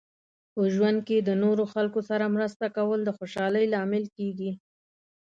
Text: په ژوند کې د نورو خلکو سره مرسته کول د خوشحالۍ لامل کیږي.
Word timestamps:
په 0.53 0.61
ژوند 0.73 0.99
کې 1.07 1.17
د 1.21 1.29
نورو 1.43 1.63
خلکو 1.73 1.99
سره 2.09 2.33
مرسته 2.35 2.65
کول 2.77 2.99
د 3.03 3.09
خوشحالۍ 3.17 3.65
لامل 3.73 4.05
کیږي. 4.17 4.51